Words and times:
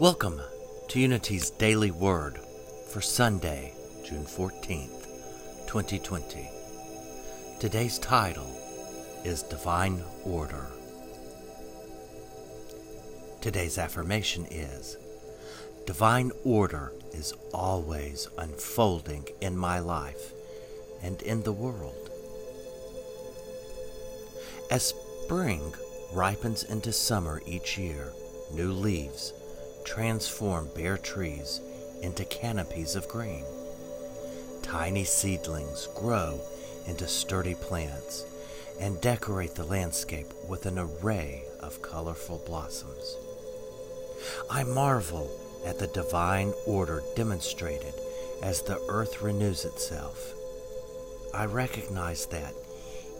Welcome 0.00 0.40
to 0.88 0.98
Unity's 0.98 1.50
Daily 1.50 1.90
Word 1.90 2.38
for 2.88 3.02
Sunday, 3.02 3.74
June 4.02 4.24
14th, 4.24 5.04
2020. 5.66 6.48
Today's 7.58 7.98
title 7.98 8.50
is 9.26 9.42
Divine 9.42 10.02
Order. 10.24 10.68
Today's 13.42 13.76
affirmation 13.76 14.46
is 14.50 14.96
Divine 15.84 16.32
order 16.44 16.94
is 17.12 17.34
always 17.52 18.26
unfolding 18.38 19.26
in 19.42 19.54
my 19.54 19.80
life 19.80 20.32
and 21.02 21.20
in 21.20 21.42
the 21.42 21.52
world. 21.52 22.08
As 24.70 24.94
spring 24.94 25.74
ripens 26.14 26.62
into 26.62 26.90
summer 26.90 27.42
each 27.44 27.76
year, 27.76 28.14
new 28.54 28.72
leaves 28.72 29.34
transform 29.90 30.70
bare 30.76 30.96
trees 30.96 31.60
into 32.00 32.24
canopies 32.26 32.94
of 32.94 33.08
green. 33.08 33.44
Tiny 34.62 35.02
seedlings 35.02 35.88
grow 35.96 36.40
into 36.86 37.08
sturdy 37.08 37.56
plants 37.56 38.24
and 38.78 39.00
decorate 39.00 39.56
the 39.56 39.64
landscape 39.64 40.28
with 40.48 40.64
an 40.66 40.78
array 40.78 41.42
of 41.58 41.82
colorful 41.82 42.40
blossoms. 42.46 43.16
I 44.48 44.62
marvel 44.62 45.28
at 45.66 45.80
the 45.80 45.88
divine 45.88 46.52
order 46.68 47.02
demonstrated 47.16 47.94
as 48.44 48.62
the 48.62 48.80
earth 48.88 49.20
renews 49.20 49.64
itself. 49.64 50.34
I 51.34 51.46
recognize 51.46 52.26
that 52.26 52.54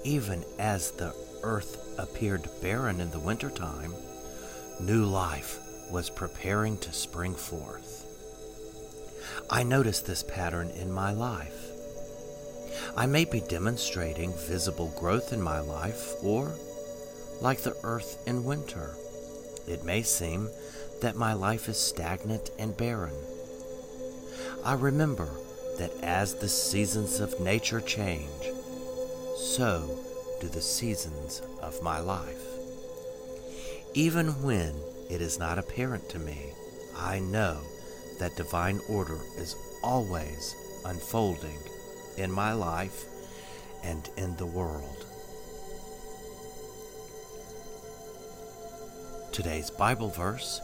even 0.05 0.45
as 0.61 0.92
the 0.92 1.16
earth 1.42 1.98
appeared 1.98 2.48
barren 2.62 3.00
in 3.00 3.11
the 3.11 3.19
wintertime, 3.19 3.92
new 4.78 5.05
life 5.05 5.59
was 5.91 6.10
preparing 6.10 6.78
to 6.78 6.92
spring 6.92 7.34
forth. 7.34 8.06
I 9.48 9.62
notice 9.62 10.00
this 10.00 10.22
pattern 10.22 10.70
in 10.70 10.92
my 10.92 11.12
life. 11.12 11.66
I 12.96 13.06
may 13.06 13.24
be 13.24 13.41
demonstrating 13.41 14.33
visible 14.33 14.94
growth 14.98 15.33
in 15.33 15.42
my 15.42 15.61
life, 15.61 16.12
or, 16.22 16.55
like 17.41 17.61
the 17.61 17.77
earth 17.83 18.22
in 18.27 18.44
winter, 18.44 18.94
it 19.66 19.84
may 19.84 20.02
seem 20.02 20.48
that 21.00 21.16
my 21.16 21.33
life 21.33 21.68
is 21.68 21.78
stagnant 21.78 22.50
and 22.58 22.77
barren. 22.77 23.14
I 24.64 24.74
remember 24.74 25.28
that 25.78 25.92
as 26.02 26.34
the 26.34 26.48
seasons 26.48 27.20
of 27.20 27.41
nature 27.41 27.80
change, 27.80 28.50
so 29.36 29.98
do 30.41 30.48
the 30.48 30.61
seasons 30.61 31.42
of 31.62 31.83
my 31.83 31.98
life. 32.00 32.42
Even 33.94 34.42
when 34.42 34.74
it 35.11 35.20
is 35.20 35.39
not 35.39 35.58
apparent 35.58 36.08
to 36.11 36.19
me, 36.19 36.53
I 36.97 37.19
know 37.19 37.61
that 38.20 38.36
divine 38.36 38.80
order 38.89 39.19
is 39.36 39.56
always 39.83 40.55
unfolding 40.84 41.58
in 42.17 42.30
my 42.30 42.52
life 42.52 43.05
and 43.83 44.08
in 44.17 44.36
the 44.36 44.47
world. 44.47 45.06
Today's 49.33 49.70
Bible 49.70 50.11
verse 50.11 50.61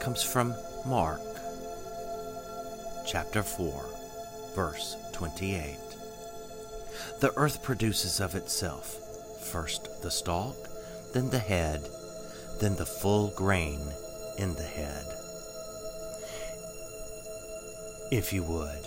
comes 0.00 0.22
from 0.22 0.54
Mark 0.86 1.20
chapter 3.06 3.42
4, 3.42 3.84
verse 4.54 4.96
28. 5.12 5.76
The 7.20 7.32
earth 7.36 7.62
produces 7.62 8.20
of 8.20 8.34
itself 8.34 8.98
first 9.42 10.02
the 10.02 10.10
stalk, 10.10 10.56
then 11.12 11.30
the 11.30 11.38
head, 11.38 11.88
then 12.62 12.76
the 12.76 12.86
full 12.86 13.26
grain 13.30 13.80
in 14.38 14.54
the 14.54 14.62
head. 14.62 15.04
If 18.12 18.32
you 18.32 18.44
would, 18.44 18.86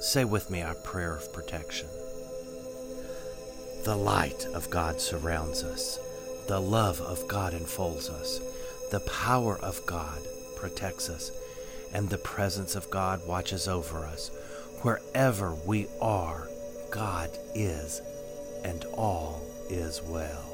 say 0.00 0.24
with 0.24 0.48
me 0.48 0.62
our 0.62 0.76
prayer 0.76 1.16
of 1.16 1.32
protection. 1.32 1.88
The 3.84 3.96
light 3.96 4.46
of 4.54 4.70
God 4.70 5.00
surrounds 5.00 5.64
us, 5.64 5.98
the 6.46 6.60
love 6.60 7.00
of 7.00 7.26
God 7.26 7.52
enfolds 7.52 8.08
us, 8.08 8.38
the 8.92 9.00
power 9.00 9.58
of 9.58 9.84
God 9.86 10.20
protects 10.54 11.10
us, 11.10 11.32
and 11.92 12.08
the 12.08 12.18
presence 12.18 12.76
of 12.76 12.90
God 12.90 13.26
watches 13.26 13.66
over 13.66 14.04
us. 14.04 14.30
Wherever 14.82 15.52
we 15.66 15.88
are, 16.00 16.48
God 16.92 17.30
is, 17.56 18.00
and 18.62 18.84
all 18.94 19.42
is 19.68 20.00
well. 20.00 20.53